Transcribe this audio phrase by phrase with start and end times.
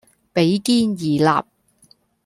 [0.33, 1.43] 比肩而立